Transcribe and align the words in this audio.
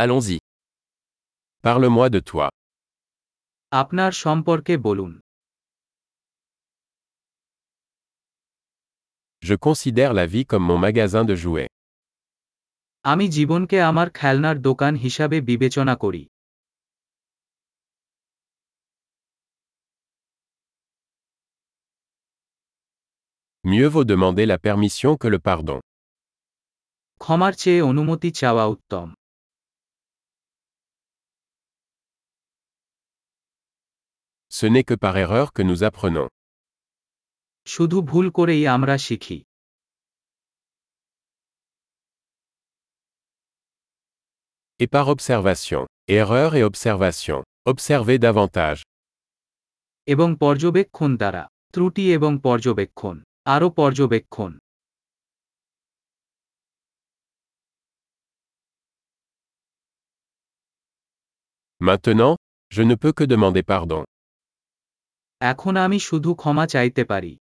Allons-y. 0.00 0.38
Parle-moi 1.64 2.08
de 2.14 2.20
toi. 2.30 2.46
আপনার 3.72 4.12
সম্পর্কে 4.24 4.74
বলুন 4.86 5.12
Je 9.42 9.54
considère 9.66 10.12
la 10.20 10.26
vie 10.32 10.46
comme 10.50 10.64
mon 10.70 10.78
magasin 10.86 11.24
de 11.30 11.34
jouets. 11.42 11.68
আমি 13.04 13.26
জীবনকে 13.36 13.76
আমার 13.90 14.08
খেলনার 14.18 14.56
দোকান 14.68 14.94
হিসাবে 15.04 15.38
বিবেচনা 15.50 15.94
করি 16.04 16.22
Mieux 23.64 23.88
vaut 23.94 24.04
demander 24.04 24.46
la 24.46 24.58
permission 24.58 25.12
que 25.22 25.28
le 25.34 25.38
pardon. 25.48 25.78
ক্ষমার 27.20 27.52
চেয়ে 27.62 27.82
অনুমতি 27.90 28.28
চাওয়া 28.40 28.64
উত্তম 28.74 29.06
Ce 34.57 34.65
n'est 34.73 34.87
que 34.89 34.93
par 34.93 35.15
erreur 35.17 35.47
que 35.55 35.63
nous 35.69 35.79
apprenons. 35.89 36.27
শুধু 37.73 37.97
ভুল 38.11 38.25
করেই 38.37 38.63
আমরা 38.75 38.95
শিখি 39.07 39.37
Et 44.79 44.87
par 44.95 45.07
observation. 45.15 45.81
Erreur 46.19 46.49
et 46.59 46.63
observation. 46.71 47.39
Observez 47.71 48.17
davantage. 48.27 48.81
এবং 50.13 50.29
পর্যবেক্ষণ 50.39 51.11
দ্বারা 51.21 51.43
ত্রুটি 51.73 52.03
এবং 52.17 52.31
পর্যবেক্ষণ 52.43 53.15
আরও 53.45 53.67
পর্যবেক্ষণ 53.79 54.51
Maintenant, 61.89 62.33
je 62.75 62.83
ne 62.89 62.95
peux 63.01 63.13
que 63.19 63.25
demander 63.33 63.63
pardon. 63.73 64.03
এখন 65.40 65.74
আমি 65.76 65.98
শুধু 65.98 66.30
ক্ষমা 66.34 66.64
চাইতে 66.66 67.02
পারি 67.04 67.32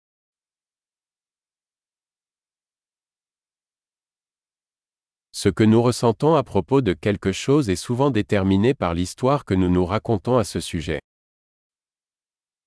Ce 5.34 5.50
que 5.50 5.66
nous 5.66 5.82
ressentons 5.90 6.34
à 6.36 6.44
propos 6.44 6.80
de 6.82 6.94
quelque 7.06 7.32
chose 7.32 7.66
est 7.70 7.82
souvent 7.88 8.10
déterminé 8.10 8.74
par 8.74 8.92
l'histoire 8.94 9.42
que 9.46 9.54
nous 9.54 9.70
nous 9.70 9.86
racontons 9.86 10.38
à 10.38 10.46
ce 10.54 10.60
sujet. 10.72 11.00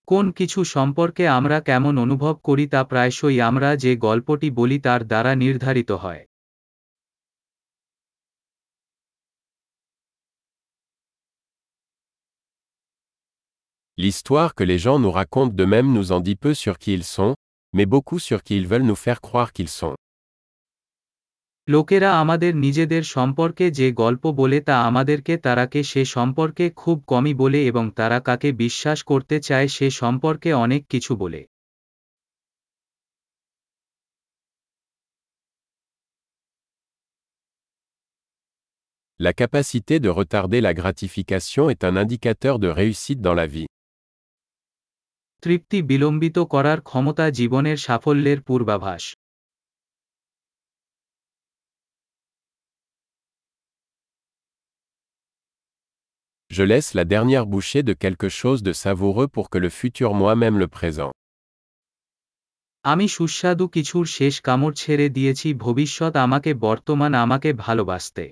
কোন 0.09 0.27
কিছু 0.31 0.61
সম্পর্কে 0.65 1.25
আমরা 1.29 1.59
কেমন 1.61 1.95
অনুভব 1.99 2.35
করি 2.43 2.67
তা 2.69 2.81
প্রায়শই 2.85 3.37
আমরা 3.41 3.77
যে 3.77 3.93
গল্পটি 3.97 4.49
বলি 4.51 4.79
তার 4.81 5.01
দ্বারা 5.07 5.33
নির্ধারিত 5.35 5.91
হয় 6.03 6.23
L'histoire 13.98 14.56
que 14.56 14.64
les 14.64 14.78
gens 14.78 15.00
nous 15.00 15.12
racontent 15.12 15.54
d'eux-mêmes 15.54 15.94
nous 15.94 16.12
en 16.12 16.20
dit 16.20 16.36
peu 16.36 16.54
sur 16.54 16.78
qui 16.78 16.94
ils 16.94 17.04
sont, 17.04 17.36
mais 17.74 17.86
beaucoup 17.86 18.20
sur 18.20 18.44
qui 18.44 18.58
ils 18.58 18.68
veulent 18.68 18.90
nous 18.92 19.02
faire 19.06 19.22
croire 19.22 19.54
qu'ils 19.54 19.70
sont. 19.70 19.96
লোকেরা 21.70 22.20
আমাদের 22.20 22.56
নিজেদের 22.56 23.04
সম্পর্কে 23.04 23.72
যে 23.72 23.92
গল্প 23.92 24.28
বলে 24.32 24.62
তা 24.62 24.76
আমাদেরকে 24.86 25.38
তারাকে 25.38 25.84
সে 25.84 26.06
সম্পর্কে 26.06 26.66
খুব 26.70 27.04
কমই 27.08 27.34
বলে 27.34 27.60
এবং 27.66 27.92
তারা 27.92 28.20
কাকে 28.20 28.52
বিশ্বাস 28.52 29.04
করতে 29.04 29.40
চায় 29.40 29.68
সে 29.68 29.90
সম্পর্কে 29.90 30.54
অনেক 30.54 30.88
কিছু 30.88 31.16
বলে 31.16 31.42
La 39.20 39.34
capacité 39.34 40.00
de 40.00 40.10
retarder 40.10 40.62
la 40.62 40.74
gratification 40.74 41.70
est 41.70 41.84
un 41.86 41.96
indicateur 41.96 42.60
de 42.60 42.68
réussite 42.68 43.22
dans 43.22 43.34
la 43.34 43.48
vie. 43.48 43.68
তৃপ্তি 45.43 45.79
বিলম্বিত 45.83 46.37
করার 46.39 46.79
ক্ষমতা 46.81 47.27
জীবনের 47.31 47.79
সাফল্যের 47.79 48.39
পূর্বাভাস 48.43 49.03
Je 56.51 56.65
laisse 56.65 56.95
la 56.95 57.05
dernière 57.05 57.47
bouchée 57.47 57.83
de 57.83 57.95
quelque 57.95 58.29
chose 58.31 58.63
de 58.63 58.73
savoureux 58.75 59.29
pour 59.29 59.51
que 59.51 59.59
le 59.59 59.71
futur 59.71 60.15
moi 60.15 60.35
m'aime 60.35 60.59
le 60.59 60.69
présent. 60.69 61.13
আমি 62.85 63.07
সুস্বাদু 63.09 63.65
কিছুর 63.69 64.07
শেষ 64.09 64.35
কামড় 64.41 64.75
ছেড়ে 64.75 65.07
দিয়েছি 65.09 65.49
ভবিষ্যৎ 65.55 66.13
আমাকে 66.17 66.51
বর্তমান 66.67 67.13
আমাকে 67.15 67.51
ভালোবাসতে 67.65 68.25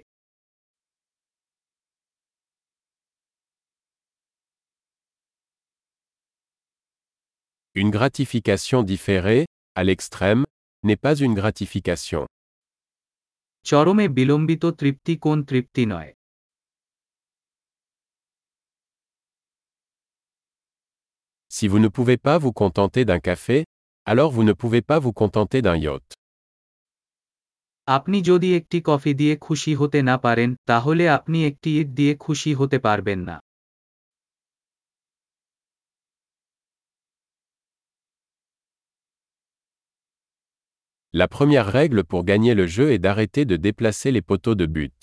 Une 7.77 7.89
gratification 7.89 8.83
différée, 8.83 9.45
à 9.75 9.83
l'extrême, 9.83 10.43
n'est 10.83 11.01
pas 11.05 11.15
une 11.25 11.33
gratification. 11.41 12.21
চরমে 13.65 14.05
বিলম্বিত 14.17 14.63
তৃপ্তি 14.79 15.13
কোন 15.17 15.37
তৃপ্তি 15.49 15.83
নয় 15.93 16.11
Si 21.51 21.65
vous 21.71 21.81
ne 21.85 21.89
pouvez 21.97 22.17
pas 22.27 22.37
vous 22.43 22.53
contenter 22.61 23.03
d'un 23.05 23.21
café, 23.29 23.57
alors 24.07 24.31
vous 24.35 24.45
ne 24.49 24.53
pouvez 24.61 24.81
pas 24.81 24.99
vous 24.99 25.13
contenter 25.21 25.61
d'un 25.65 25.77
yacht. 25.87 26.07
আপনি 27.87 28.17
যদি 28.21 28.49
একটি 28.59 28.77
কফি 28.83 29.11
দিয়ে 29.13 29.33
খুশি 29.37 29.71
হতে 29.75 29.99
না 30.01 30.15
পারেন 30.17 30.49
তাহলে 30.65 31.03
আপনি 31.09 31.37
একটি 31.49 31.69
ইট 31.79 31.89
দিয়ে 31.99 32.13
খুশি 32.15 32.51
হতে 32.53 32.77
পারবেন 32.79 33.19
না 33.29 33.35
La 41.13 41.27
première 41.27 41.67
règle 41.67 42.03
pour 42.03 42.23
gagner 42.23 42.53
le 42.55 42.65
jeu 42.65 42.91
est 42.91 42.99
d'arrêter 42.99 43.45
de 43.45 43.55
déplacer 43.55 44.09
les 44.11 44.23
poteaux 44.29 44.55
de 44.55 44.65
but. 44.65 44.99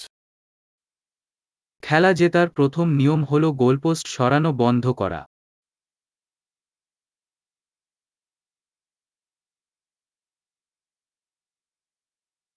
খেলা 1.83 2.11
জেতার 2.21 2.49
প্রথম 2.57 2.87
নিয়ম 3.01 3.21
হল 3.31 3.45
গোলপোস্ট 3.63 4.07
সরানো 4.17 4.51
বন্ধ 4.63 4.85
করা 5.01 5.21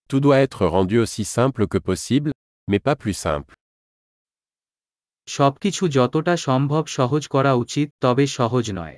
Tout 0.10 0.22
doit 0.26 0.42
être 0.48 0.62
rendu 0.76 0.98
aussi 1.04 1.24
simple 1.38 1.64
que 1.68 1.80
possible, 1.90 2.32
mais 2.68 2.82
pas 2.88 2.96
plus 3.04 3.18
simple. 3.28 3.54
সবকিছু 5.28 5.84
যতটা 5.88 6.34
সম্ভব 6.48 6.84
সহজ 6.98 7.24
করা 7.28 7.52
উচিত 7.64 7.88
তবে 8.02 8.26
সহজ 8.38 8.66
নয় 8.72 8.98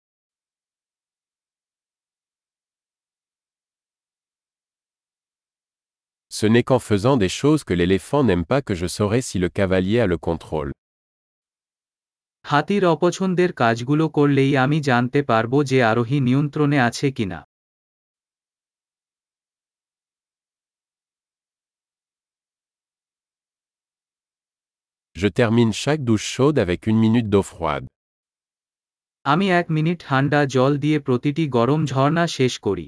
Ce 6.38 6.46
n'est 6.46 6.62
qu'en 6.68 6.78
faisant 6.78 7.16
des 7.16 7.28
choses 7.28 7.62
que 7.64 7.72
l'éléphant 7.72 8.22
n'aime 8.24 8.44
pas 8.44 8.60
que 8.60 8.74
je 8.74 8.86
saurai 8.86 9.20
si 9.22 9.38
le 9.38 9.48
cavalier 9.48 10.00
a 10.00 10.06
le 10.06 10.18
contrôle. 10.28 10.70
হাতির 12.44 12.82
অপছন্দের 12.94 13.50
কাজগুলো 13.62 14.04
করলেই 14.16 14.52
আমি 14.64 14.78
জানতে 14.90 15.20
পারব 15.30 15.52
যে 15.70 15.78
আরোহী 15.90 16.18
নিয়ন্ত্রণে 16.28 16.78
আছে 16.88 17.08
কিনা 17.16 17.40
Je 25.16 25.28
termine 25.40 25.72
chaque 25.72 26.04
douche 26.04 26.28
chaude 26.34 26.58
avec 26.58 26.80
une 26.90 26.98
minute 27.04 27.28
d'eau 27.32 27.44
froide. 27.52 27.86
আমি 29.24 29.46
এক 29.60 29.66
মিনিট 29.76 29.98
ঠান্ডা 30.08 30.40
জল 30.56 30.72
দিয়ে 30.84 30.98
প্রতিটি 31.00 31.44
গরম 31.56 31.80
ঝর্ণা 31.86 32.24
শেষ 32.38 32.54
করি 32.66 32.86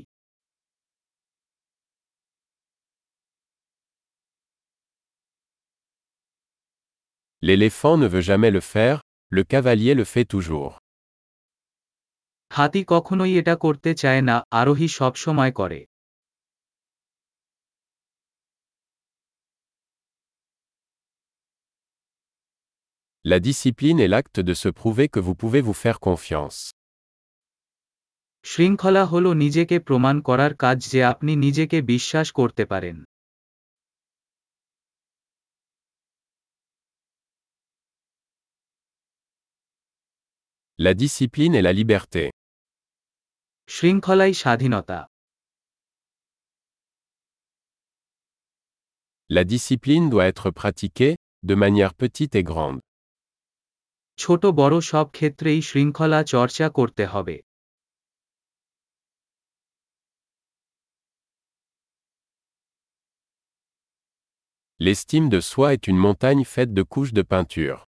L'éléphant 7.47 7.97
ne 7.97 8.07
veut 8.07 8.25
jamais 8.31 8.51
le 8.51 8.61
faire, 8.61 8.97
le 9.29 9.43
cavalier 9.43 9.93
le 9.95 10.05
fait 10.05 10.27
toujours. 10.33 10.71
হাতি 12.51 12.81
কখনোই 12.87 13.31
এটা 13.39 13.55
করতে 13.55 13.91
চায় 13.95 14.21
না 14.21 14.35
আরোহী 14.51 14.87
সবসময় 14.99 15.51
করে 15.51 15.79
La 23.25 23.39
discipline 23.49 23.99
est 23.99 24.11
l'acte 24.13 24.39
de 24.49 24.53
se 24.53 24.69
prouver 24.79 25.07
que 25.13 25.21
vous 25.25 25.35
pouvez 25.41 25.61
vous 25.67 25.79
faire 25.83 25.99
confiance. 26.09 26.59
শৃঙ্খলা 28.43 29.03
হল 29.05 29.25
নিজেকে 29.33 29.77
প্রমাণ 29.79 30.15
করার 30.21 30.53
কাজ 30.55 30.77
যে 30.91 30.99
আপনি 31.03 31.31
নিজেকে 31.35 31.77
বিশ্বাস 31.93 32.27
করতে 32.31 32.65
পারেন 32.65 32.97
La 40.82 40.94
discipline 40.94 41.54
est 41.58 41.66
la 41.68 41.74
liberté. 41.80 42.24
শৃঙ্খলাই 43.68 44.32
স্বাধীনতা 44.42 44.98
La 49.30 49.44
discipline 49.54 50.06
doit 50.12 50.28
être 50.32 50.48
pratiquée, 50.60 51.14
de 51.48 51.54
manière 51.54 51.92
petite 52.02 52.34
et 52.40 52.46
grande. 52.50 52.80
ছোট 54.22 54.42
বড় 54.60 54.76
সব 54.80 55.06
ক্ষেত্রেই 55.16 55.60
শৃঙ্খলা 55.62 56.20
চর্চা 56.34 56.66
করতে 56.78 57.04
হবে 57.12 57.36
L'estime 64.80 65.28
de 65.34 65.40
soi 65.40 65.68
est 65.74 65.84
une 65.90 66.00
montagne 66.06 66.44
faite 66.44 66.72
de 66.78 66.84
couches 66.92 67.12
de 67.12 67.22
peinture. 67.22 67.78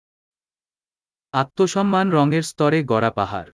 আত্মসম্মান 1.34 2.06
রঙের 2.10 2.42
স্তরে 2.42 2.78
গড়া 2.84 3.10
পাহাড় 3.18 3.50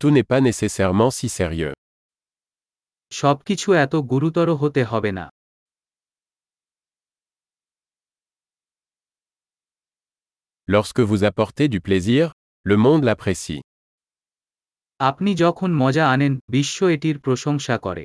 Tout 0.00 0.10
n'est 0.10 0.28
pas 0.32 0.40
nécessairement 0.40 1.10
si 1.10 1.28
sérieux. 1.28 1.72
সবকিছু 3.12 3.68
এত 3.84 3.94
গুরুতর 4.12 4.48
হতে 4.54 4.82
হবে 4.84 5.10
না 5.12 5.26
Lorsque 10.68 11.00
vous 11.00 11.20
apportez 11.24 11.66
du 11.68 11.80
plaisir, 11.80 12.22
le 12.66 12.76
monde 12.76 13.02
l'apprécie. 13.04 13.60
আপনি 15.00 15.30
যখন 15.34 15.70
মজা 15.74 16.04
আনেন 16.12 16.32
বিশ্ব 16.50 16.78
এটির 16.88 17.16
প্রশংসা 17.20 17.76
করে 17.78 18.04